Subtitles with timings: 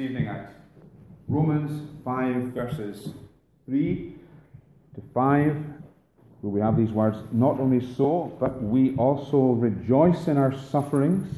[0.00, 0.54] evening at
[1.28, 3.10] Romans 5, verses
[3.66, 4.14] 3
[4.94, 5.56] to 5,
[6.40, 11.28] where we have these words Not only so, but we also rejoice in our sufferings,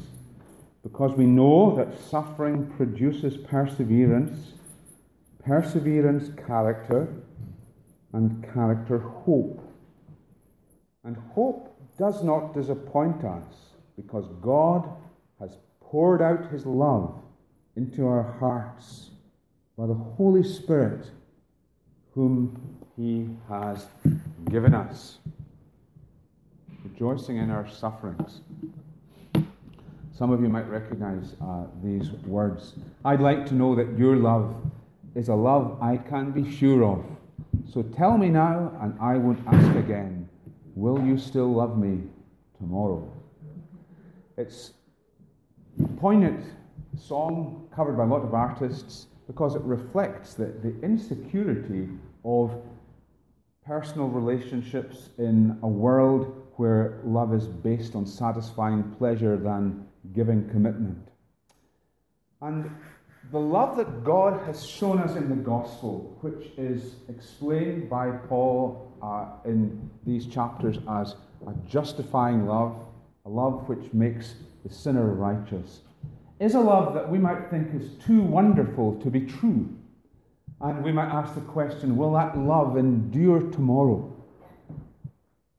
[0.81, 4.53] because we know that suffering produces perseverance,
[5.43, 7.13] perseverance, character,
[8.13, 9.61] and character, hope.
[11.03, 13.43] And hope does not disappoint us,
[13.97, 14.89] because God
[15.41, 17.22] has poured out his love
[17.75, 19.09] into our hearts
[19.77, 21.07] by the Holy Spirit,
[22.13, 23.87] whom he has
[24.49, 25.17] given us.
[26.83, 28.41] Rejoicing in our sufferings.
[30.15, 32.73] Some of you might recognize uh, these words.
[33.03, 34.55] I'd like to know that your love
[35.15, 37.03] is a love I can be sure of.
[37.71, 40.29] So tell me now, and I won't ask again.
[40.75, 42.03] Will you still love me
[42.59, 43.11] tomorrow?
[44.37, 44.73] It's
[45.97, 46.45] poignant
[46.97, 51.89] song covered by a lot of artists because it reflects the, the insecurity
[52.25, 52.61] of
[53.65, 61.07] personal relationships in a world where love is based on satisfying pleasure than giving commitment.
[62.41, 62.69] And
[63.31, 68.91] the love that God has shown us in the gospel, which is explained by Paul
[69.01, 71.15] uh, in these chapters as
[71.47, 72.77] a justifying love,
[73.25, 74.35] a love which makes
[74.65, 75.81] the sinner righteous,
[76.43, 79.69] is a love that we might think is too wonderful to be true.
[80.61, 84.11] And we might ask the question will that love endure tomorrow?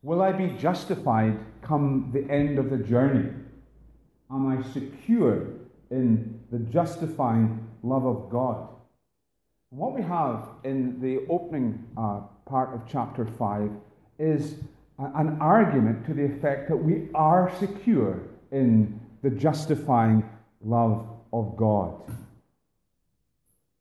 [0.03, 3.31] Will I be justified come the end of the journey?
[4.31, 5.49] Am I secure
[5.91, 8.69] in the justifying love of God?
[9.75, 13.71] what we have in the opening uh, part of chapter 5
[14.21, 14.55] is
[14.99, 18.21] an argument to the effect that we are secure
[18.53, 20.23] in the justifying
[20.65, 22.01] love of God.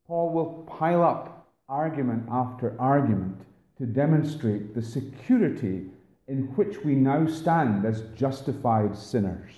[0.08, 3.42] Paul will pile up argument after argument
[3.78, 5.86] to demonstrate the security
[6.28, 9.52] in which we now stand as justified sinners.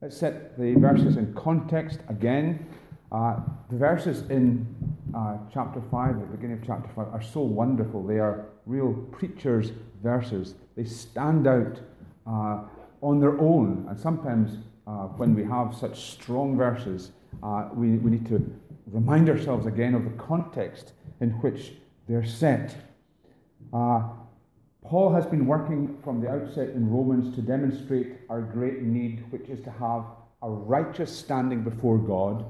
[0.00, 2.66] Let's set the verses in context again.
[3.12, 4.66] Uh, the verses in
[5.14, 8.06] uh, chapter 5, at the beginning of chapter 5, are so wonderful.
[8.06, 10.54] They are real preacher's verses.
[10.76, 11.80] They stand out
[12.26, 12.62] uh,
[13.02, 14.58] on their own, and sometimes
[14.90, 17.12] uh, when we have such strong verses,
[17.44, 18.44] uh, we, we need to
[18.86, 21.74] remind ourselves again of the context in which
[22.08, 22.74] they're set.
[23.72, 24.02] Uh,
[24.82, 29.48] Paul has been working from the outset in Romans to demonstrate our great need, which
[29.48, 30.06] is to have
[30.42, 32.44] a righteous standing before God.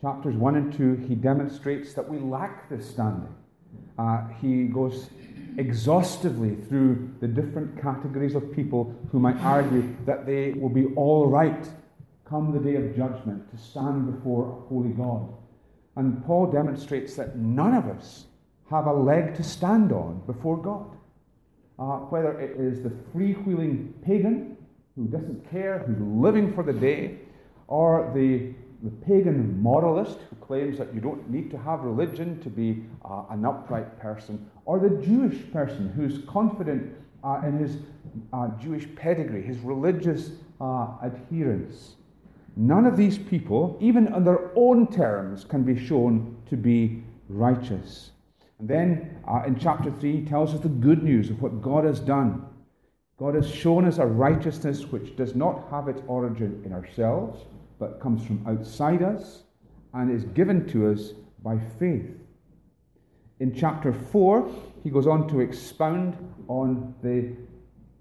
[0.00, 3.32] Chapters 1 and 2, he demonstrates that we lack this standing.
[3.96, 5.10] Uh, he goes
[5.60, 11.26] exhaustively through the different categories of people who might argue that they will be all
[11.26, 11.68] right
[12.26, 15.28] come the day of judgment to stand before a holy God.
[15.96, 18.24] And Paul demonstrates that none of us
[18.70, 20.96] have a leg to stand on before God.
[21.78, 24.56] Uh, whether it is the freewheeling pagan
[24.96, 27.18] who doesn't care, who's living for the day,
[27.66, 32.48] or the the pagan moralist who claims that you don't need to have religion to
[32.48, 37.76] be uh, an upright person, or the Jewish person who's confident uh, in his
[38.32, 40.30] uh, Jewish pedigree, his religious
[40.60, 41.96] uh, adherence.
[42.56, 48.10] None of these people, even on their own terms, can be shown to be righteous.
[48.58, 51.84] And then uh, in chapter 3, he tells us the good news of what God
[51.84, 52.46] has done.
[53.18, 57.44] God has shown us a righteousness which does not have its origin in ourselves
[57.80, 59.42] but comes from outside us
[59.94, 62.12] and is given to us by faith.
[63.40, 64.48] In chapter 4,
[64.84, 66.14] he goes on to expound
[66.46, 67.34] on the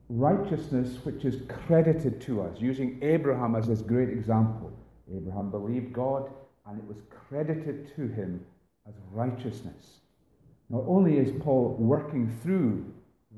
[0.09, 4.71] righteousness which is credited to us, using Abraham as his great example.
[5.15, 6.29] Abraham believed God,
[6.67, 8.45] and it was credited to him
[8.87, 10.01] as righteousness.
[10.69, 12.85] Not only is Paul working through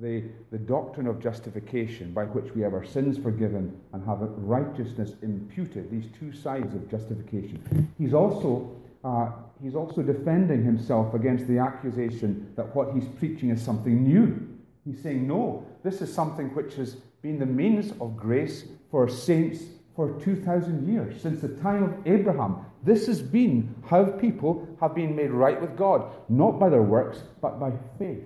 [0.01, 5.13] the, the doctrine of justification by which we have our sins forgiven and have righteousness
[5.21, 7.91] imputed, these two sides of justification.
[7.99, 9.29] He's also, uh,
[9.61, 14.47] he's also defending himself against the accusation that what he's preaching is something new.
[14.85, 19.61] He's saying, no, this is something which has been the means of grace for saints
[19.95, 22.65] for 2,000 years, since the time of Abraham.
[22.83, 27.21] This has been how people have been made right with God, not by their works,
[27.39, 28.23] but by faith.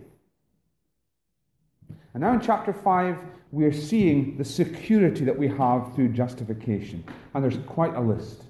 [2.15, 3.17] And now in chapter 5,
[3.51, 7.03] we are seeing the security that we have through justification.
[7.33, 8.44] And there's quite a list.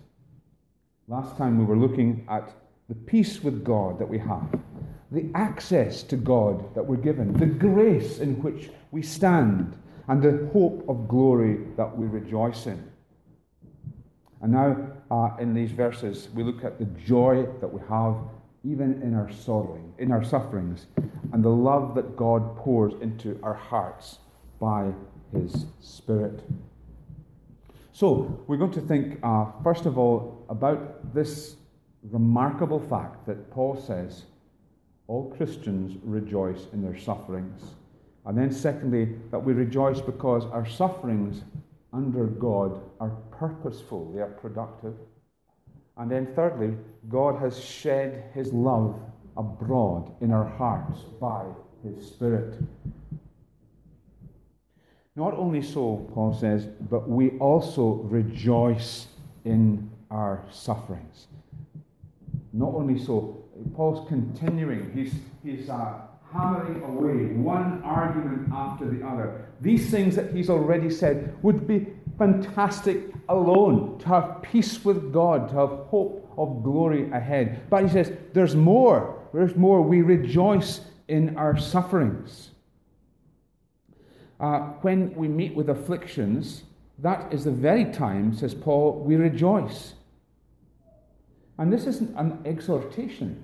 [1.08, 2.54] Last time we were looking at
[2.90, 4.48] the peace with God that we have,
[5.12, 9.76] the access to God that we're given, the grace in which we stand,
[10.10, 12.88] and the hope of glory that we rejoice in.
[14.44, 18.16] And now, uh, in these verses, we look at the joy that we have
[18.66, 20.88] even in our sorrowing, in our sufferings,
[21.32, 24.20] and the love that God pours into our hearts
[24.60, 24.92] by
[25.32, 26.42] His Spirit.
[27.92, 31.56] So, we're going to think, uh, first of all, about this
[32.04, 34.24] remarkable fact that Paul says
[35.08, 37.62] all Christians rejoice in their sufferings.
[38.26, 41.44] And then, secondly, that we rejoice because our sufferings
[41.94, 44.96] under God are purposeful, they are productive.
[45.98, 46.76] And then, thirdly,
[47.08, 49.00] God has shed his love
[49.38, 51.46] abroad in our hearts by
[51.84, 52.56] his Spirit.
[55.16, 59.08] Not only so, Paul says, but we also rejoice
[59.46, 61.28] in our sufferings.
[62.52, 63.44] Not only so,
[63.74, 65.14] Paul's continuing, he's,
[65.44, 66.02] he's uh,
[66.34, 69.48] hammering away one argument after the other.
[69.62, 75.50] These things that he's already said would be fantastic alone to have peace with God,
[75.50, 77.70] to have hope of glory ahead.
[77.70, 79.28] But he says, there's more.
[79.34, 79.82] There's more.
[79.82, 82.52] We rejoice in our sufferings.
[84.40, 86.64] Uh, when we meet with afflictions,
[87.00, 89.94] that is the very time, says Paul, we rejoice.
[91.58, 93.44] And this isn't an exhortation.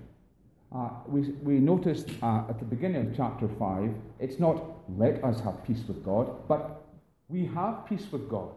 [0.73, 4.63] Uh, we, we noticed uh, at the beginning of chapter 5, it's not
[4.97, 6.85] let us have peace with God, but
[7.29, 8.49] we have peace with God.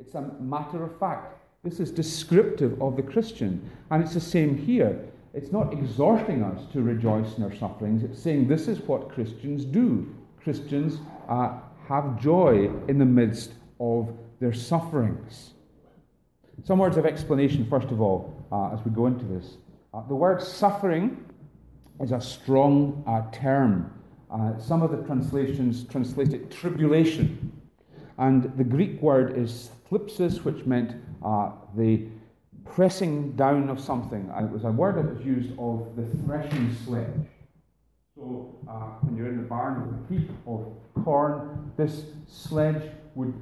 [0.00, 1.36] It's a matter of fact.
[1.62, 3.70] This is descriptive of the Christian.
[3.90, 4.98] And it's the same here.
[5.34, 9.64] It's not exhorting us to rejoice in our sufferings, it's saying this is what Christians
[9.64, 10.12] do.
[10.42, 10.98] Christians
[11.28, 15.52] uh, have joy in the midst of their sufferings.
[16.64, 19.56] Some words of explanation, first of all, uh, as we go into this.
[19.94, 21.24] Uh, the word suffering
[22.00, 23.92] is a strong uh, term.
[24.30, 27.52] Uh, some of the translations translate it tribulation.
[28.18, 30.94] And the Greek word is thlipsis, which meant
[31.24, 32.06] uh, the
[32.64, 34.30] pressing down of something.
[34.34, 37.26] And it was a word that was used of the threshing sledge.
[38.14, 40.66] So uh, when you're in the barn with a heap of
[41.04, 42.82] corn, this sledge
[43.14, 43.34] would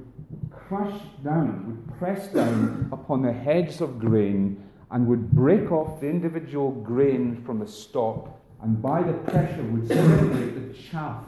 [0.51, 6.09] crush down, would press down upon the heads of grain and would break off the
[6.09, 8.31] individual grain from the stalk,
[8.63, 11.25] and by the pressure would separate the chaff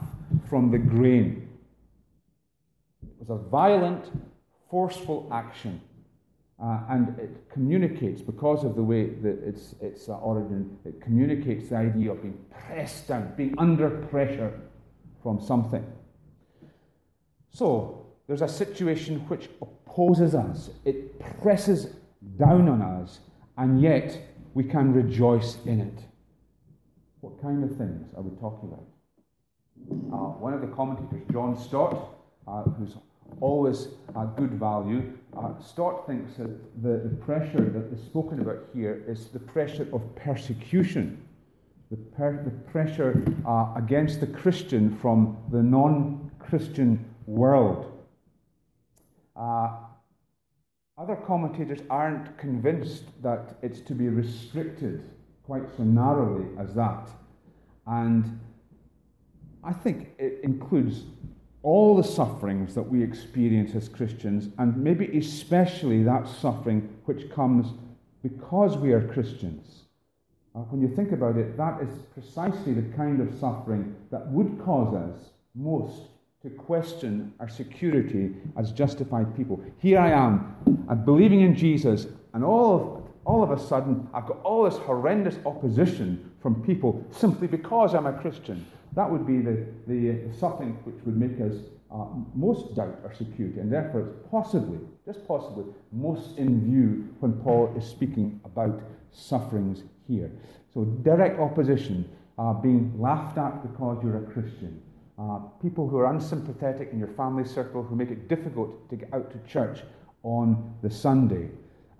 [0.49, 1.47] from the grain.
[3.03, 4.09] It was a violent,
[4.71, 5.81] forceful action.
[6.63, 11.69] Uh, and it communicates, because of the way that its, its uh, origin, it communicates
[11.69, 14.59] the idea of being pressed down, being under pressure
[15.23, 15.83] from something.
[17.49, 21.95] So, there's a situation which opposes us, it presses
[22.37, 23.19] down on us,
[23.57, 24.17] and yet
[24.53, 25.99] we can rejoice in it.
[27.21, 28.85] What kind of things are we talking about?
[30.13, 32.15] Uh, one of the commentators, John Stott,
[32.47, 32.95] uh, who's
[33.39, 35.13] always a good value.
[35.37, 39.87] Uh, Stott thinks that the, the pressure that is spoken about here is the pressure
[39.93, 41.25] of persecution,
[41.89, 47.91] the, per, the pressure uh, against the Christian from the non Christian world.
[49.35, 49.69] Uh,
[50.97, 55.03] other commentators aren't convinced that it's to be restricted
[55.43, 57.09] quite so narrowly as that.
[57.87, 58.39] And
[59.63, 61.03] I think it includes
[61.63, 67.67] all the sufferings that we experience as Christians, and maybe especially that suffering which comes
[68.23, 69.83] because we are Christians.
[70.55, 74.59] Uh, when you think about it, that is precisely the kind of suffering that would
[74.63, 76.07] cause us most
[76.41, 79.61] to question our security as justified people.
[79.77, 80.55] Here I am,
[80.89, 84.77] I'm believing in Jesus, and all of, all of a sudden, I've got all this
[84.79, 88.65] horrendous opposition from people simply because I'm a Christian.
[88.93, 91.57] That would be the, the something which would make us
[91.91, 97.33] uh, most doubt our security, and therefore it's possibly, just possibly, most in view when
[97.33, 98.81] Paul is speaking about
[99.11, 100.31] sufferings here.
[100.73, 104.81] So, direct opposition, uh, being laughed at because you're a Christian,
[105.19, 109.13] uh, people who are unsympathetic in your family circle who make it difficult to get
[109.13, 109.81] out to church
[110.23, 111.49] on the Sunday.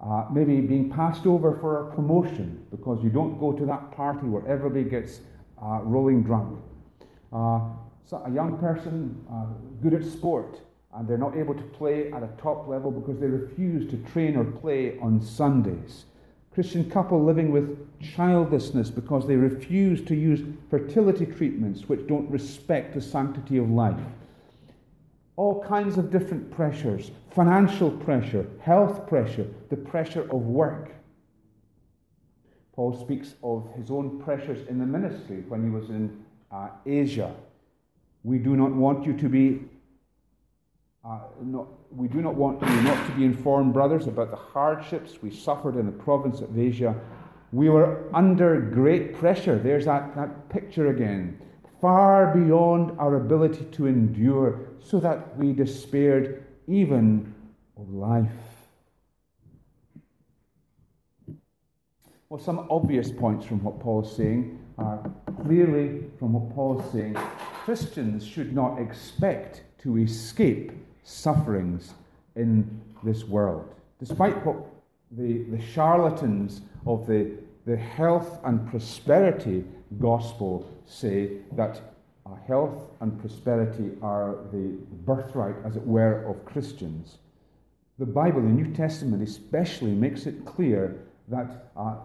[0.02, 4.26] Uh, maybe being passed over for a promotion because you don't go to that party
[4.26, 5.20] where everybody gets
[5.64, 6.60] uh, rolling drunk.
[7.32, 7.60] Uh,
[8.04, 9.46] so a young person uh,
[9.84, 10.60] good at sport
[10.96, 14.36] and they're not able to play at a top level because they refuse to train
[14.36, 16.06] or play on Sundays.
[16.54, 22.94] Christian couple living with childlessness because they refuse to use fertility treatments which don't respect
[22.96, 24.02] the sanctity of life.
[25.42, 30.92] All kinds of different pressures financial pressure, health pressure, the pressure of work.
[32.74, 37.34] Paul speaks of his own pressures in the ministry when he was in uh, Asia.
[38.24, 39.62] We do not want you to be
[41.04, 45.24] uh, not, we do not want you not to be informed, brothers, about the hardships
[45.24, 46.94] we suffered in the province of Asia.
[47.52, 49.58] We were under great pressure.
[49.58, 51.42] There's that, that picture again.
[51.82, 57.34] Far beyond our ability to endure, so that we despaired even
[57.78, 58.32] of life.
[62.30, 65.12] Well, some obvious points from what Paul is saying are
[65.44, 67.18] clearly from what Paul is saying
[67.66, 70.72] Christians should not expect to escape
[71.04, 71.94] sufferings
[72.36, 73.76] in this world.
[74.00, 74.58] Despite what
[75.12, 77.32] the, the charlatans of the,
[77.66, 79.64] the health and prosperity
[80.00, 81.82] gospel say, that
[82.32, 87.18] uh, health and prosperity are the birthright, as it were, of Christians.
[88.00, 91.96] The Bible, the New Testament especially, makes it clear that uh,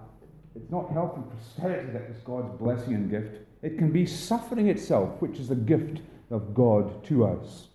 [0.55, 3.39] it's not health and prosperity that is God's blessing and gift.
[3.63, 7.69] It can be suffering itself, which is a gift of God to us.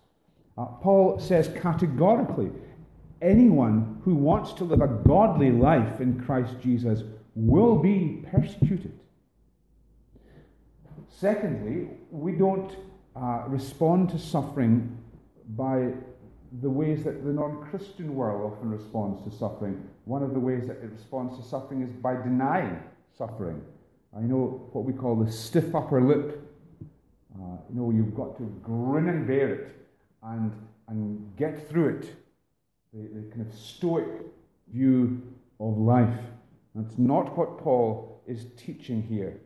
[0.58, 2.50] Uh, Paul says categorically
[3.20, 7.02] anyone who wants to live a godly life in Christ Jesus
[7.34, 8.98] will be persecuted.
[11.08, 12.76] Secondly, we don't
[13.16, 14.98] uh, respond to suffering
[15.56, 15.88] by
[16.60, 19.82] the ways that the non Christian world often responds to suffering.
[20.04, 22.78] One of the ways that it responds to suffering is by denying
[23.16, 23.62] suffering.
[24.14, 26.38] I know what we call the stiff upper lip.
[27.34, 29.76] Uh, you know, you've got to grin and bear it
[30.22, 30.52] and,
[30.88, 32.16] and get through it.
[32.92, 34.06] The, the kind of stoic
[34.70, 35.22] view
[35.58, 36.18] of life.
[36.74, 39.40] That's not what Paul is teaching here.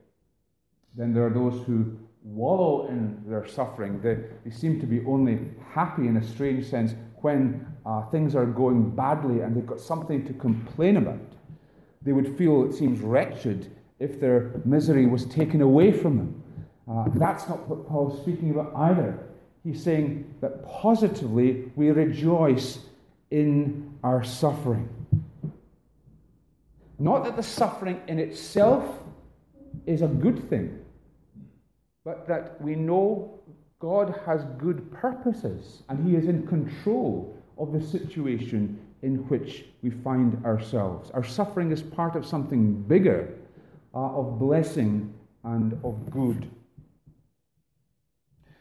[0.97, 1.97] Then there are those who
[2.27, 4.01] wallow in their suffering.
[4.01, 5.39] They, they seem to be only
[5.71, 10.27] happy in a strange sense when uh, things are going badly and they've got something
[10.27, 11.21] to complain about.
[12.03, 16.43] They would feel, it seems, wretched if their misery was taken away from them.
[16.89, 19.19] Uh, that's not what Paul's speaking about either.
[19.65, 22.79] He's saying that positively we rejoice
[23.31, 24.89] in our suffering.
[26.99, 28.85] Not that the suffering in itself
[29.87, 30.79] is a good thing,
[32.07, 33.41] but that we know
[33.81, 39.91] God has good purposes and He is in control of the situation in which we
[39.91, 41.11] find ourselves.
[41.11, 43.35] Our suffering is part of something bigger,
[43.93, 46.49] uh, of blessing and of good.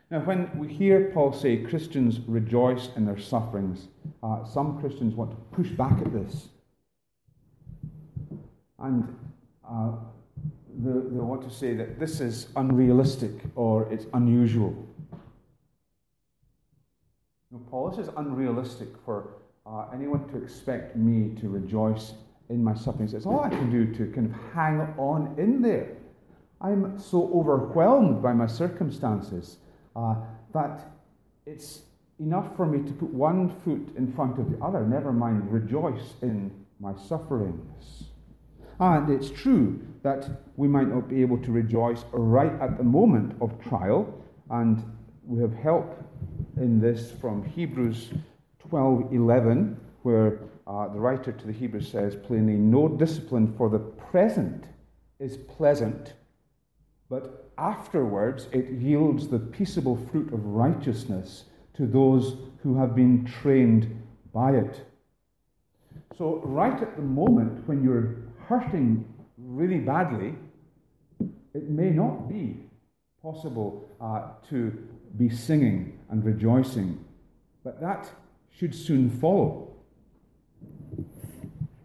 [0.09, 3.89] Now, when we hear Paul say Christians rejoice in their sufferings,
[4.23, 6.49] uh, some Christians want to push back at this.
[8.79, 9.15] And
[9.69, 9.91] uh,
[10.77, 14.75] they, they want to say that this is unrealistic or it's unusual.
[17.51, 22.13] No, Paul, this is unrealistic for uh, anyone to expect me to rejoice
[22.49, 23.13] in my sufferings.
[23.13, 25.97] It's all I can do to kind of hang on in there.
[26.61, 29.57] I'm so overwhelmed by my circumstances
[29.95, 30.15] uh,
[30.53, 30.91] that
[31.45, 31.81] it's
[32.19, 36.13] enough for me to put one foot in front of the other, never mind rejoice
[36.21, 38.05] in my sufferings.
[38.79, 43.35] And it's true that we might not be able to rejoice right at the moment
[43.41, 44.13] of trial,
[44.49, 44.83] and
[45.25, 46.03] we have help
[46.57, 48.13] in this from Hebrews
[48.69, 54.65] 12:11, where uh, the writer to the Hebrews says plainly, "No discipline for the present
[55.19, 56.13] is pleasant,
[57.09, 64.01] but afterwards it yields the peaceable fruit of righteousness to those who have been trained
[64.33, 64.85] by it."
[66.17, 68.15] So, right at the moment when you're
[68.47, 69.05] hurting
[69.37, 70.35] really badly,
[71.53, 72.57] it may not be
[73.21, 74.71] possible uh, to
[75.17, 77.03] be singing and rejoicing,
[77.63, 78.09] but that
[78.51, 79.73] should soon follow.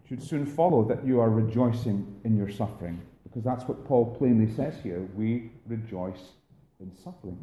[0.08, 4.52] Should soon follow that you are rejoicing in your suffering, because that's what Paul plainly
[4.54, 5.08] says here.
[5.14, 6.32] We rejoice
[6.80, 7.38] in suffering.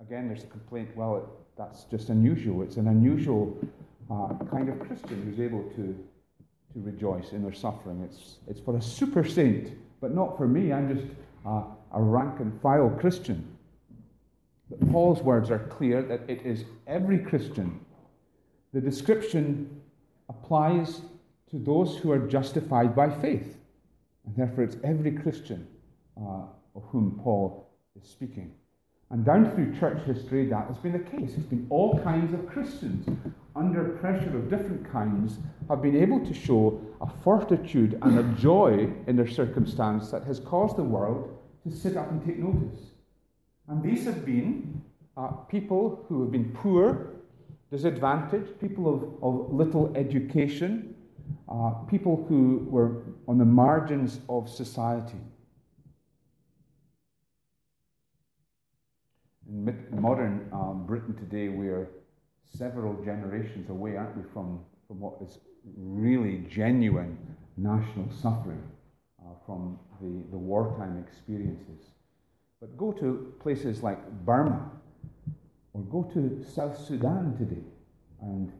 [0.00, 2.62] Again, there's a complaint well, that's just unusual.
[2.62, 3.58] It's an unusual
[4.10, 5.96] uh, kind of Christian who's able to
[6.72, 8.02] to rejoice in their suffering.
[8.02, 10.72] It's, it's for a super saint, but not for me.
[10.72, 11.06] I'm just
[11.46, 11.62] uh,
[11.92, 13.56] a rank and file Christian.
[14.68, 17.80] But Paul's words are clear that it is every Christian.
[18.72, 19.80] The description
[20.28, 21.00] applies
[21.50, 23.58] to those who are justified by faith.
[24.24, 25.66] And therefore, it's every Christian
[26.16, 26.42] uh,
[26.76, 27.68] of whom Paul
[28.00, 28.52] is speaking.
[29.10, 31.32] And down through church history, that has been the case.
[31.36, 33.08] It's been all kinds of Christians
[33.56, 35.38] under pressure of different kinds
[35.68, 40.40] have been able to show a fortitude and a joy in their circumstance that has
[40.40, 42.80] caused the world to sit up and take notice.
[43.68, 44.82] And these have been
[45.16, 47.10] uh, people who have been poor,
[47.70, 50.94] disadvantaged, people of, of little education,
[51.48, 55.20] uh, people who were on the margins of society.
[59.50, 61.88] in modern um, Britain today, we're
[62.56, 65.38] several generations away, aren't we, from, from what is
[65.76, 67.16] really genuine
[67.56, 68.62] national suffering
[69.20, 71.92] uh, from the, the wartime experiences.
[72.60, 74.70] But go to places like Burma
[75.72, 77.64] or go to South Sudan today
[78.20, 78.52] and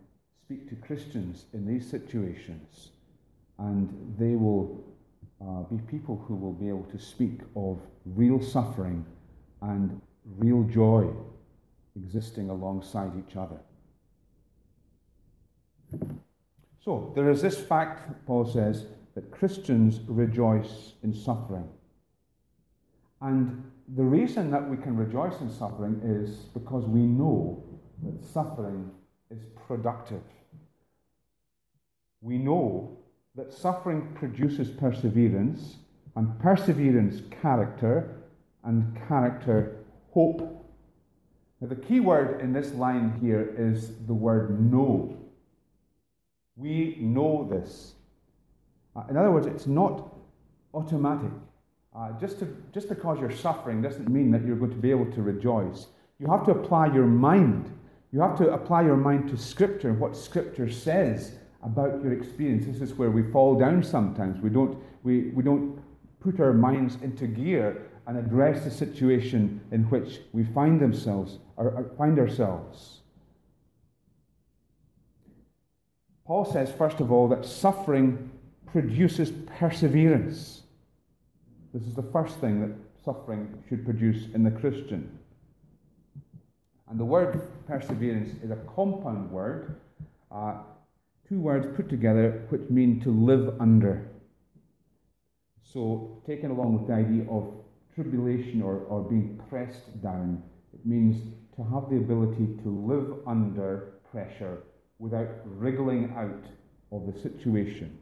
[0.45, 2.91] speak to Christians in these situations,
[3.59, 4.83] and they will
[5.43, 9.05] uh, be people who will be able to speak of real suffering
[9.63, 10.01] and
[10.39, 11.07] real joy
[11.97, 13.59] existing alongside each other.
[16.85, 21.69] So, there is this fact, Paul says, that Christians rejoice in suffering.
[23.21, 27.63] And the reason that we can rejoice in suffering is because we know
[28.03, 28.91] that suffering
[29.31, 30.23] is productive.
[32.23, 32.99] We know
[33.37, 35.77] that suffering produces perseverance,
[36.17, 38.23] and perseverance, character,
[38.65, 39.77] and character,
[40.13, 40.41] hope.
[41.61, 45.17] Now, the key word in this line here is the word know.
[46.61, 47.95] We know this.
[48.95, 50.15] Uh, in other words, it's not
[50.75, 51.31] automatic.
[51.97, 55.11] Uh, just, to, just because you're suffering doesn't mean that you're going to be able
[55.13, 55.87] to rejoice.
[56.19, 57.73] You have to apply your mind.
[58.13, 62.67] You have to apply your mind to Scripture and what Scripture says about your experience.
[62.67, 64.41] This is where we fall down sometimes.
[64.41, 65.81] We don't, we, we don't
[66.21, 71.71] put our minds into gear and address the situation in which we find themselves or,
[71.71, 73.00] or find ourselves.
[76.31, 78.31] Paul says, first of all, that suffering
[78.65, 80.63] produces perseverance.
[81.75, 82.71] This is the first thing that
[83.05, 85.19] suffering should produce in the Christian.
[86.89, 89.81] And the word perseverance is a compound word,
[90.31, 90.59] uh,
[91.29, 94.09] two words put together which mean to live under.
[95.65, 97.57] So, taken along with the idea of
[97.93, 103.95] tribulation or, or being pressed down, it means to have the ability to live under
[104.13, 104.63] pressure
[105.01, 106.45] without wriggling out
[106.93, 107.99] of the situation.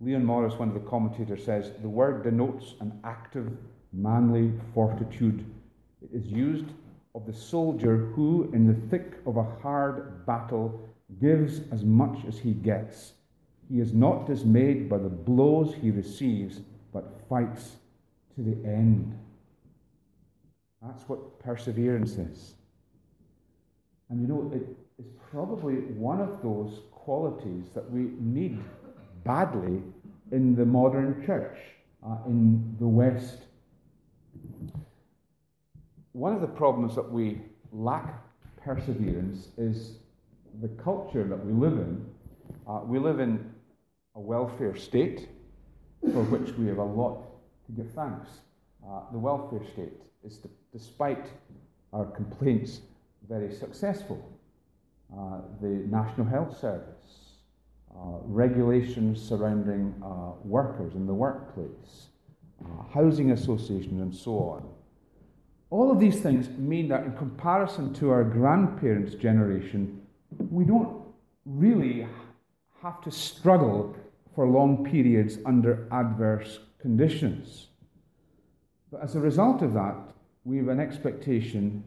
[0.00, 3.50] Leon Morris, one of the commentators, says the word denotes an active,
[3.92, 5.44] manly fortitude.
[6.00, 6.66] It is used
[7.16, 10.88] of the soldier who, in the thick of a hard battle,
[11.20, 13.14] gives as much as he gets.
[13.68, 16.60] He is not dismayed by the blows he receives,
[16.92, 17.76] but fights
[18.36, 19.18] to the end.
[20.80, 22.54] That's what perseverance is.
[24.10, 24.62] And you know, it
[24.98, 28.58] is probably one of those qualities that we need
[29.24, 29.82] badly
[30.32, 31.58] in the modern church
[32.06, 33.38] uh, in the West.
[36.12, 37.40] One of the problems that we
[37.72, 38.22] lack
[38.62, 39.98] perseverance is
[40.60, 42.04] the culture that we live in.
[42.66, 43.52] Uh, we live in
[44.14, 45.28] a welfare state
[46.00, 47.24] for which we have a lot
[47.66, 48.28] to give thanks.
[48.86, 50.40] Uh, the welfare state is,
[50.72, 51.26] despite
[51.92, 52.80] our complaints,
[53.28, 54.22] very successful.
[55.12, 57.38] Uh, the National Health Service
[57.94, 62.08] uh, regulations surrounding uh, workers in the workplace,
[62.62, 64.68] uh, housing associations, and so on.
[65.70, 70.00] All of these things mean that, in comparison to our grandparents' generation,
[70.50, 71.02] we don't
[71.44, 72.06] really
[72.82, 73.96] have to struggle
[74.34, 77.68] for long periods under adverse conditions.
[78.92, 79.96] But as a result of that,
[80.44, 81.82] we have an expectation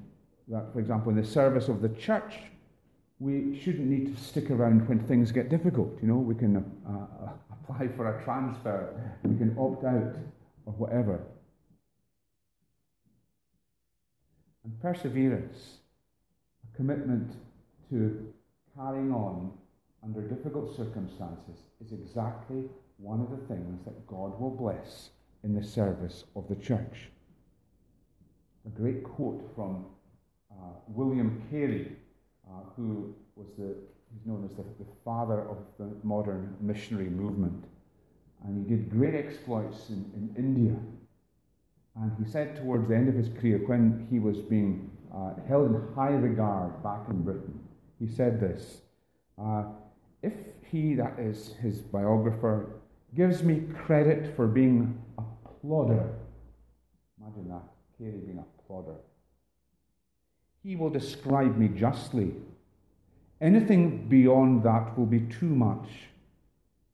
[0.52, 2.36] that, for example, in the service of the church,
[3.20, 5.98] we shouldn't need to stick around when things get difficult.
[6.02, 10.16] You know, we can uh, uh, apply for a transfer, we can opt out,
[10.66, 11.22] or whatever.
[14.66, 15.78] And perseverance,
[16.72, 17.32] a commitment
[17.90, 18.34] to
[18.76, 19.52] carrying on
[20.04, 22.66] under difficult circumstances, is exactly
[22.98, 25.12] one of the things that God will bless
[25.44, 27.10] in the service of the church.
[28.66, 29.86] A great quote from
[30.52, 31.98] uh, William Carey
[32.52, 33.76] uh, who was the,
[34.14, 37.64] he's known as the, the father of the modern missionary movement.
[38.44, 40.76] And he did great exploits in, in India.
[41.96, 45.70] And he said towards the end of his career, when he was being uh, held
[45.70, 47.60] in high regard back in Britain,
[48.00, 48.82] he said this
[49.42, 49.64] uh,
[50.24, 50.34] If
[50.70, 52.82] he, that is his biographer,
[53.16, 55.24] gives me credit for being a
[55.62, 56.10] plodder,
[57.20, 57.64] imagine that,
[57.98, 58.96] Carey being a plodder,
[60.63, 62.34] he will describe me justly.
[63.39, 65.88] Anything beyond that will be too much.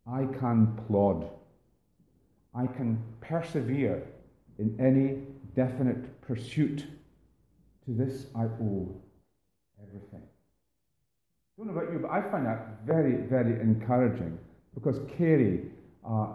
[0.09, 1.29] I can plod.
[2.55, 4.03] I can persevere
[4.57, 5.23] in any
[5.55, 6.85] definite pursuit.
[7.85, 8.95] To this I owe
[9.81, 10.21] everything.
[10.21, 14.37] I don't know about you, but I find that very, very encouraging
[14.73, 15.63] because Carey
[16.07, 16.27] uh,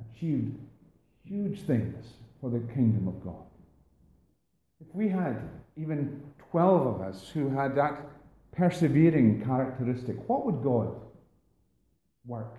[0.00, 0.56] achieved
[1.24, 2.06] huge things
[2.40, 3.44] for the kingdom of God.
[4.80, 5.42] If we had
[5.76, 8.00] even 12 of us who had that
[8.56, 10.94] persevering characteristic, what would God
[12.26, 12.58] work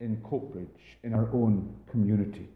[0.00, 2.48] in Coatbridge, in our own community?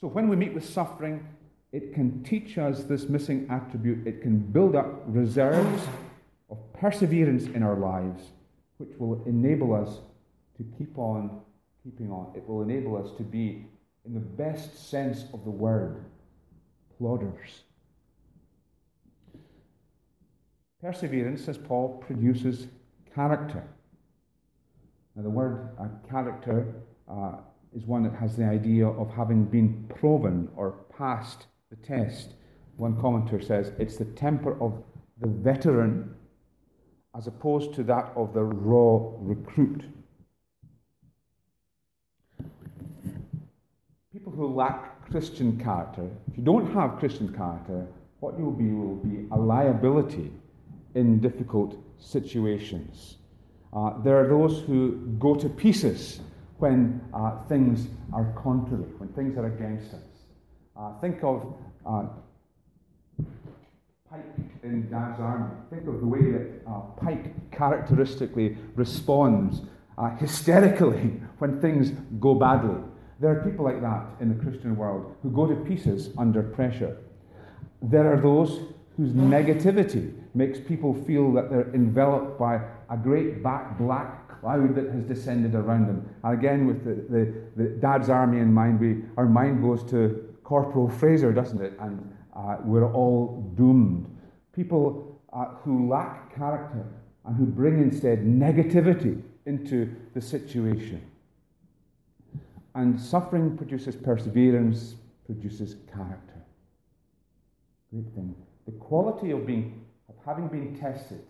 [0.00, 1.26] So when we meet with suffering,
[1.72, 4.06] it can teach us this missing attribute.
[4.06, 5.82] It can build up reserves
[6.50, 8.22] of perseverance in our lives,
[8.78, 10.00] which will enable us
[10.58, 11.40] to keep on
[11.82, 12.32] keeping on.
[12.34, 13.66] It will enable us to be,
[14.04, 16.04] in the best sense of the word,
[17.00, 17.62] plodders.
[20.82, 22.66] Perseverance, says Paul, produces
[23.14, 23.64] character.
[25.14, 26.74] Now, the word uh, character
[27.08, 27.36] uh,
[27.74, 32.34] is one that has the idea of having been proven or passed the test.
[32.76, 34.82] One commentator says it's the temper of
[35.18, 36.14] the veteran
[37.16, 39.84] as opposed to that of the raw recruit.
[44.12, 47.86] People who lack Christian character, if you don't have Christian character,
[48.20, 50.30] what you'll be will be a liability
[50.96, 53.18] in difficult situations.
[53.72, 56.20] Uh, there are those who go to pieces
[56.58, 60.00] when uh, things are contrary, when things are against us.
[60.74, 61.54] Uh, think of
[61.84, 62.06] uh,
[64.10, 64.24] Pike
[64.62, 65.54] in Dad's Army.
[65.68, 69.60] Think of the way that uh, Pike characteristically responds
[69.98, 72.80] uh, hysterically when things go badly.
[73.20, 76.96] There are people like that in the Christian world who go to pieces under pressure.
[77.82, 78.60] There are those
[78.96, 85.02] whose negativity makes people feel that they're enveloped by a great black cloud that has
[85.04, 86.08] descended around them.
[86.24, 90.34] And again, with the, the, the Dad's Army in mind, we, our mind goes to
[90.44, 91.74] Corporal Frazer, doesn't it?
[91.80, 94.06] And uh, we're all doomed.
[94.54, 96.86] People uh, who lack character
[97.24, 101.02] and who bring instead negativity into the situation.
[102.74, 106.34] And suffering produces perseverance, produces character.
[107.90, 108.34] Great thing.
[108.66, 111.22] The quality of being, of having been tested,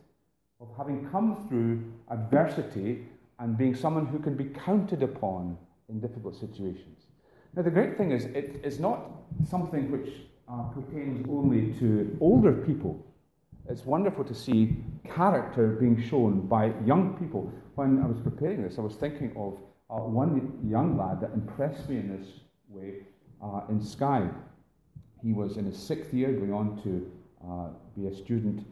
[0.61, 3.07] of having come through adversity
[3.39, 7.07] and being someone who can be counted upon in difficult situations.
[7.55, 9.11] Now, the great thing is, it is not
[9.49, 10.13] something which
[10.49, 13.05] uh, pertains only to older people.
[13.69, 17.53] It's wonderful to see character being shown by young people.
[17.75, 19.59] When I was preparing this, I was thinking of
[19.91, 22.29] uh, one young lad that impressed me in this
[22.69, 22.95] way
[23.43, 24.29] uh, in Skye.
[25.23, 27.11] He was in his sixth year, going on to
[27.49, 28.67] uh, be a student.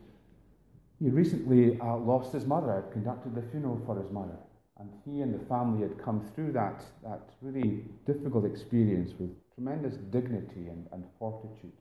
[1.00, 2.84] He recently uh, lost his mother.
[2.86, 4.36] I conducted the funeral for his mother.
[4.78, 9.96] And he and the family had come through that, that really difficult experience with tremendous
[10.10, 11.72] dignity and, and fortitude.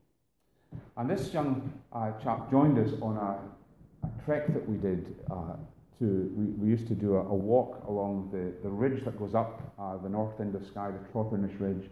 [0.97, 5.15] And this young uh, chap joined us on a, a trek that we did.
[5.31, 5.55] Uh,
[5.99, 9.35] to, we, we, used to do a, a, walk along the, the ridge that goes
[9.35, 11.89] up uh, the north end of Skye, the Trotternish Ridge.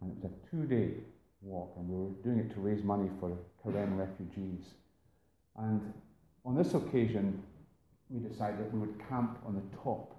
[0.00, 0.94] And it was a two day
[1.44, 4.64] walk, and we were doing it to raise money for Karen refugees.
[5.56, 5.92] And
[6.44, 7.42] on this occasion,
[8.08, 10.14] we decided that we would camp on the top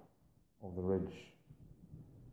[0.64, 1.16] of the ridge.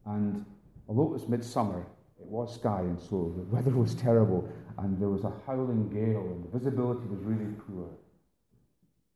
[0.06, 0.44] And
[0.88, 1.86] although it was midsummer,
[2.20, 6.22] it was Skye and so the weather was terrible, and there was a howling gale,
[6.22, 7.88] and the visibility was really poor.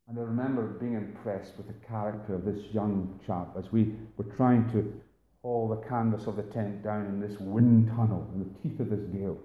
[0.07, 4.23] And I remember being impressed with the character of this young chap as we were
[4.23, 4.93] trying to
[5.41, 8.89] haul the canvas of the tent down in this wind tunnel in the teeth of
[8.89, 9.37] this gale.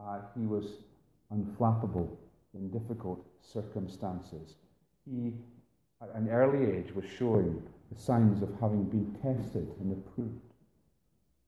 [0.00, 0.64] Uh, he was
[1.32, 2.08] unflappable
[2.54, 4.54] in difficult circumstances.
[5.04, 5.32] He,
[6.02, 10.40] at an early age, was showing the signs of having been tested and approved.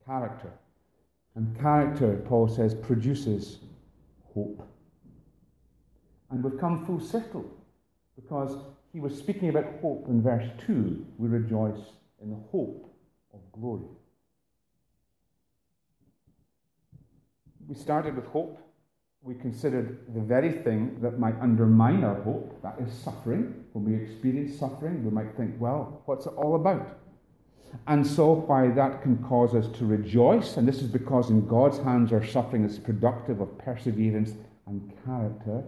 [0.04, 0.52] Character.
[1.34, 3.58] And character, Paul says, produces
[4.34, 4.66] hope.
[6.30, 7.44] And we've come full circle
[8.16, 8.56] because
[8.92, 11.06] he was speaking about hope in verse 2.
[11.18, 11.80] We rejoice
[12.22, 12.94] in the hope
[13.32, 13.86] of glory.
[17.72, 18.58] We started with hope
[19.22, 23.64] we considered the very thing that might undermine our hope, that is suffering.
[23.72, 26.98] When we experience suffering, we might think, well, what's it all about?
[27.86, 31.78] And so, why that can cause us to rejoice, and this is because in God's
[31.78, 34.32] hands our suffering is productive of perseverance
[34.66, 35.64] and character.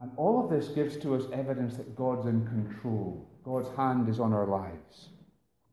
[0.00, 3.30] And all of this gives to us evidence that God's in control.
[3.44, 5.10] God's hand is on our lives.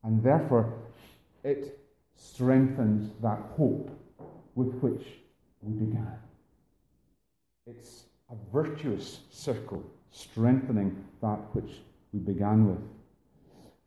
[0.04, 0.74] And therefore,
[1.43, 1.80] it
[2.15, 3.89] strengthens that hope
[4.56, 5.06] with which
[5.62, 6.18] we began.
[7.68, 11.72] It's a virtuous circle, strengthening that which
[12.13, 12.80] we began with.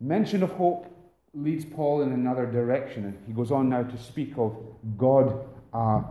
[0.00, 0.94] Mention of hope
[1.34, 4.56] leads Paul in another direction, and he goes on now to speak of
[4.96, 6.02] God uh,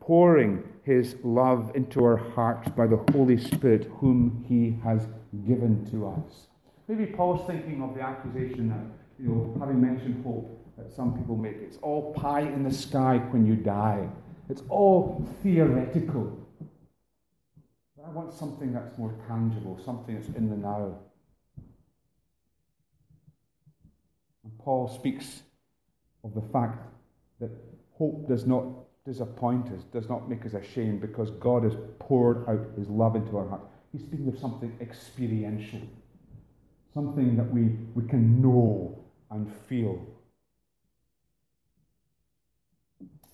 [0.00, 5.06] pouring his love into our hearts by the Holy Spirit, whom he has
[5.46, 6.48] given to us.
[6.88, 10.48] Maybe Paul's thinking of the accusation that, you know, having mentioned hope,
[10.82, 11.56] that some people make.
[11.60, 14.08] It's all pie in the sky when you die.
[14.48, 16.38] It's all theoretical.
[17.96, 20.98] But I want something that's more tangible, something that's in the now.
[24.44, 25.42] And Paul speaks
[26.24, 26.86] of the fact
[27.40, 27.50] that
[27.96, 28.64] hope does not
[29.04, 33.36] disappoint us, does not make us ashamed, because God has poured out his love into
[33.36, 33.66] our hearts.
[33.92, 35.80] He's speaking of something experiential,
[36.92, 38.98] something that we, we can know
[39.30, 40.06] and feel.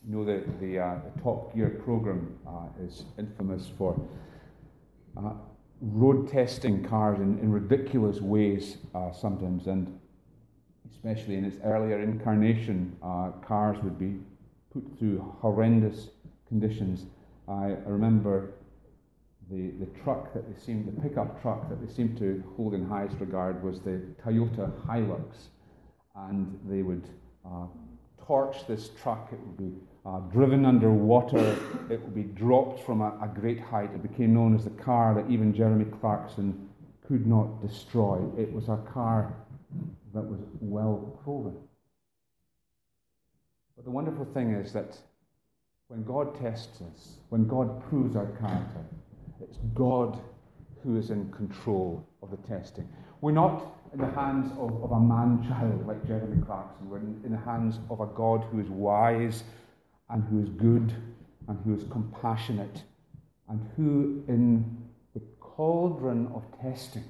[0.08, 4.00] You know, the, the, uh, the Top Gear program uh, is infamous for
[5.16, 5.32] uh,
[5.80, 9.98] road testing cars in, in ridiculous ways uh, sometimes, and
[10.88, 12.96] especially in its earlier incarnation,
[13.44, 14.20] cars would be
[14.72, 16.10] put through horrendous
[16.46, 17.06] conditions.
[17.48, 18.52] I, I remember
[19.50, 22.86] the, the truck that they seemed, the pickup truck that they seemed to hold in
[22.86, 25.48] highest regard was the Toyota Hilux.
[26.14, 27.08] And they would
[27.44, 27.66] uh,
[28.26, 29.30] torch this truck.
[29.32, 29.72] It would be
[30.04, 31.56] uh, driven underwater.
[31.90, 33.90] It would be dropped from a, a, great height.
[33.94, 36.68] It became known as the car that even Jeremy Clarkson
[37.06, 38.20] could not destroy.
[38.36, 39.34] It was a car
[40.14, 41.56] that was well proven.
[43.76, 44.96] But the wonderful thing is that
[45.88, 48.84] when God tests us, when God proves our character,
[49.40, 50.18] it's God
[50.82, 52.88] who is in control of the testing.
[53.20, 56.88] We're not in the hands of, of a man child like Jeremy Clarkson.
[56.88, 59.42] We're in, in the hands of a God who is wise
[60.10, 60.94] and who is good
[61.48, 62.82] and who is compassionate
[63.48, 67.04] and who, in the cauldron of testing,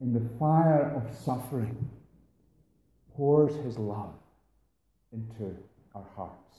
[0.00, 1.88] in the fire of suffering,
[3.14, 4.14] pours his love
[5.12, 5.54] into
[5.94, 6.56] our hearts.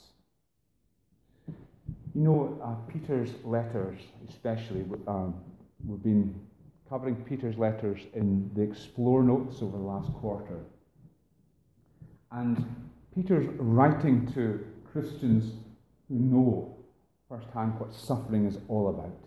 [2.14, 5.34] You know, uh, Peter's letters, especially, um,
[5.86, 6.40] we've been
[6.92, 10.60] covering Peter's letters in the Explore notes over the last quarter.
[12.32, 15.54] And Peter's writing to Christians
[16.10, 16.76] who know
[17.30, 19.18] firsthand what suffering is all about.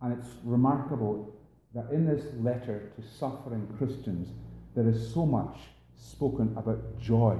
[0.00, 1.36] And it's remarkable
[1.74, 4.30] that in this letter to suffering Christians,
[4.74, 5.58] there is so much
[5.94, 7.38] spoken about joy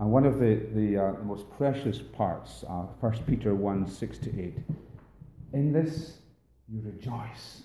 [0.00, 4.18] and one of the, the, uh, the most precious parts, uh, 1 Peter 1 6
[4.18, 4.58] to 8.
[5.52, 6.18] In this
[6.68, 7.62] you rejoice,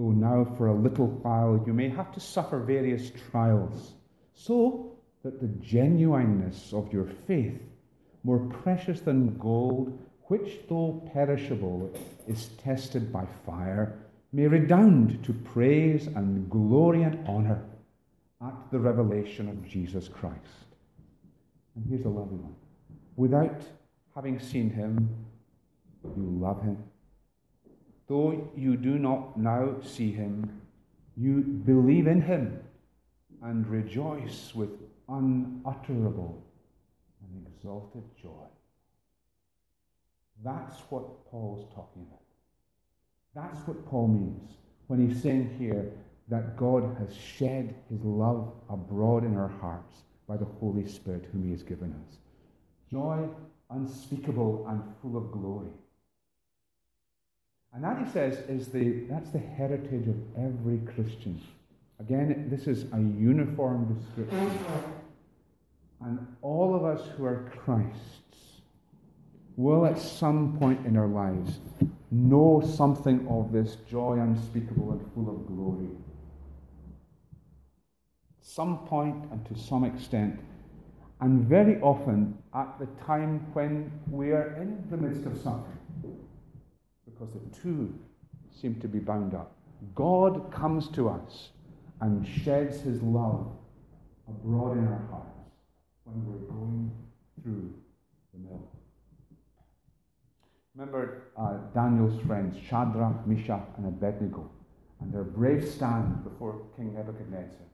[0.00, 3.92] though now for a little while you may have to suffer various trials,
[4.32, 7.62] so that the genuineness of your faith,
[8.24, 11.92] more precious than gold, which though perishable
[12.26, 13.98] is tested by fire,
[14.32, 17.62] may redound to praise and glory and honour
[18.40, 20.70] at the revelation of Jesus Christ
[21.76, 22.54] and here's a lovely one.
[23.16, 23.60] Without
[24.14, 25.08] having seen him,
[26.04, 26.76] you love him.
[28.10, 30.60] Though you do not now see him,
[31.16, 32.58] you believe in him
[33.40, 34.70] and rejoice with
[35.08, 36.42] unutterable
[37.22, 38.48] and exalted joy.
[40.42, 42.24] That's what Paul's talking about.
[43.32, 44.56] That's what Paul means
[44.88, 45.92] when he's saying here
[46.26, 51.44] that God has shed his love abroad in our hearts by the Holy Spirit whom
[51.44, 52.16] He has given us.
[52.90, 53.28] Joy
[53.70, 55.70] unspeakable and full of glory.
[57.72, 61.40] And that, he says, is the, that's the heritage of every Christian.
[62.00, 64.58] Again, this is a uniform description.
[66.00, 68.62] And all of us who are Christ's
[69.56, 71.58] will at some point in our lives
[72.10, 75.88] know something of this joy unspeakable and full of glory
[78.50, 80.40] some point and to some extent,
[81.20, 85.78] and very often at the time when we are in the midst of suffering,
[87.20, 87.92] because the two
[88.50, 89.54] seem to be bound up.
[89.94, 91.50] God comes to us
[92.00, 93.46] and sheds his love
[94.28, 95.50] abroad in our hearts
[96.04, 96.90] when we're going
[97.42, 97.74] through
[98.32, 98.68] the mill.
[100.74, 104.50] Remember uh, Daniel's friends, Shadrach, Meshach, and Abednego,
[105.00, 107.66] and their brave stand before King Nebuchadnezzar.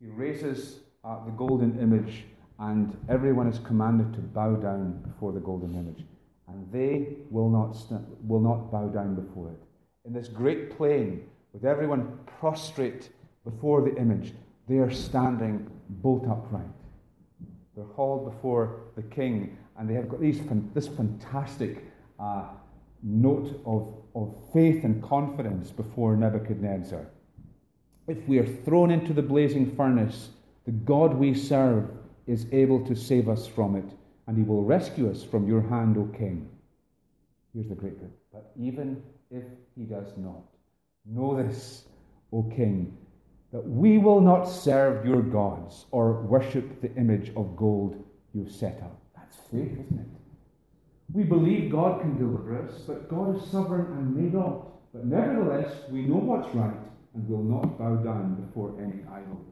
[0.00, 2.24] He raises uh, the golden image,
[2.58, 6.04] and everyone is commanded to bow down before the golden image.
[6.48, 9.62] And they will not, st- will not bow down before it.
[10.06, 13.10] In this great plain, with everyone prostrate
[13.44, 14.32] before the image,
[14.66, 16.64] they are standing bolt upright.
[17.74, 20.40] They're hauled before the king, and they have got these,
[20.74, 21.84] this fantastic
[22.18, 22.46] uh,
[23.02, 27.06] note of, of faith and confidence before Nebuchadnezzar.
[28.08, 30.30] If we are thrown into the blazing furnace,
[30.64, 31.90] the God we serve
[32.26, 33.84] is able to save us from it,
[34.28, 36.48] and he will rescue us from your hand, O king.
[37.54, 38.10] Here's the great bit.
[38.30, 39.42] But even if
[39.74, 40.42] he does not,
[41.06, 41.84] know this,
[42.30, 42.94] O king,
[43.52, 48.82] that we will not serve your gods or worship the image of gold you've set
[48.82, 49.00] up.
[49.16, 50.06] That's faith, isn't it?
[51.14, 54.92] We believe God can deliver us, but God is sovereign and may not.
[54.92, 56.76] But nevertheless, we know what's right
[57.14, 59.42] and will not bow down before any idol.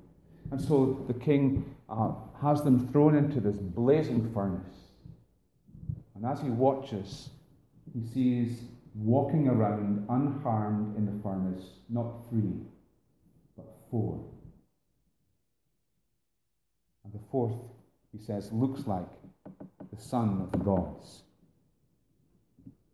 [0.51, 4.75] And so the king uh, has them thrown into this blazing furnace.
[6.15, 7.31] And as he watches,
[7.93, 8.61] he sees
[8.95, 12.55] walking around unharmed in the furnace not three,
[13.57, 14.25] but four.
[17.05, 17.57] And the fourth,
[18.13, 19.07] he says, looks like
[19.95, 21.23] the Son of the gods.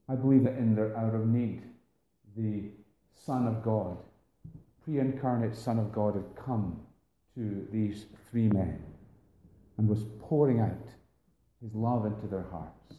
[0.08, 1.62] I believe that in their hour of need,
[2.36, 2.64] the
[3.14, 3.96] Son of God,
[4.84, 6.80] pre incarnate Son of God, had come
[7.34, 8.82] to these three men
[9.78, 10.88] and was pouring out
[11.62, 12.94] his love into their hearts,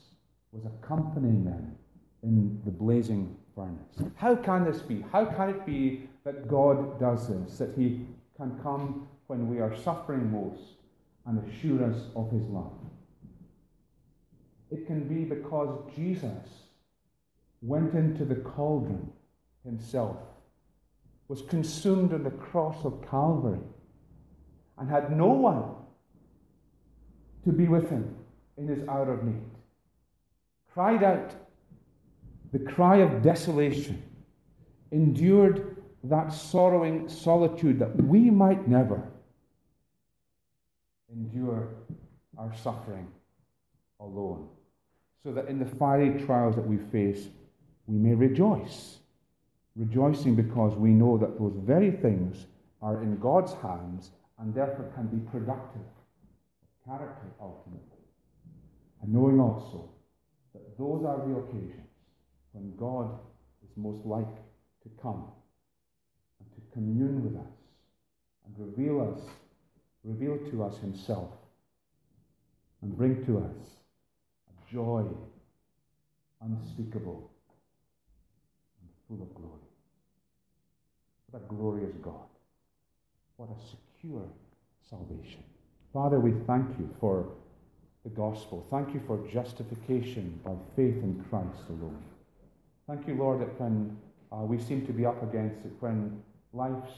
[0.52, 1.76] was accompanying them
[2.24, 4.12] in the blazing furnace.
[4.15, 5.04] How can this be?
[5.12, 8.06] How can it be that God does this, that he
[8.38, 10.78] can come when we are suffering most
[11.26, 12.72] and assure us of his love?
[14.72, 16.48] It can be because Jesus
[17.62, 19.12] went into the cauldron
[19.63, 20.17] himself,
[21.28, 23.60] was consumed on the cross of Calvary,
[24.78, 25.64] and had no one
[27.44, 28.16] to be with him
[28.58, 29.42] in his hour of need,
[30.74, 31.34] cried out
[32.52, 34.02] the cry of desolation,
[34.92, 39.02] endured that sorrowing solitude that we might never
[41.12, 41.70] endure
[42.38, 43.08] our suffering
[44.00, 44.48] alone,
[45.24, 47.28] so that in the fiery trials that we face,
[47.88, 49.00] we may rejoice.
[49.76, 52.46] Rejoicing because we know that those very things
[52.82, 55.88] are in God's hands and therefore can be productive
[56.86, 58.04] character ultimately.
[59.02, 59.89] And knowing also
[60.54, 61.89] that those are the occasions
[62.52, 63.10] when God
[63.63, 64.36] is most like
[64.84, 65.26] to come
[66.39, 67.54] and to commune with us
[68.46, 69.19] and reveal us,
[70.04, 71.30] reveal to us himself
[72.82, 73.56] and bring to us
[74.50, 75.06] a joy
[76.41, 77.32] unspeakable
[78.82, 79.60] and full of glory.
[81.32, 82.28] What a glorious God.
[83.38, 83.60] What a
[84.04, 84.28] secure
[84.89, 85.44] salvation.
[85.94, 87.28] Father, we thank you for
[88.04, 88.66] the gospel.
[88.70, 92.04] Thank you for justification by faith in Christ alone.
[92.88, 93.98] Thank you, Lord, that when
[94.32, 96.92] uh, we seem to be up against it, when life's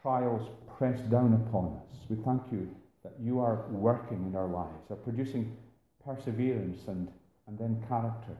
[0.00, 2.68] trials press down upon us, we thank you
[3.02, 5.56] that you are working in our lives, are producing
[6.04, 7.08] perseverance and,
[7.48, 8.36] and then character.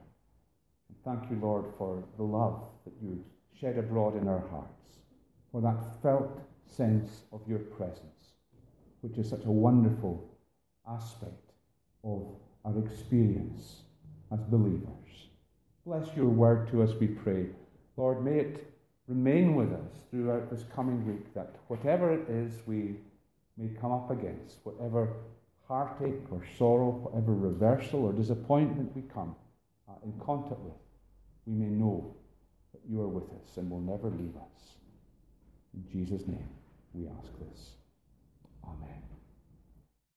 [0.88, 3.24] And thank you, Lord, for the love that you
[3.60, 5.00] shed abroad in our hearts,
[5.50, 8.32] for that felt sense of your presence,
[9.00, 10.28] which is such a wonderful
[10.88, 11.52] aspect
[12.02, 12.26] of
[12.64, 13.82] our experience
[14.32, 15.28] as believers.
[15.86, 17.46] Bless your word to us, we pray.
[17.96, 18.72] Lord, may it
[19.06, 22.96] remain with us throughout this coming week, that whatever it is we
[23.56, 25.10] may come up against, whatever
[25.68, 29.34] heartache or sorrow, whatever reversal or disappointment we come
[29.88, 30.74] uh, in contact with,
[31.46, 32.14] we may know
[32.72, 34.76] that you are with us and will never leave us.
[35.74, 36.48] In Jesus' name,
[36.94, 37.70] we ask this.
[38.64, 39.13] Amen.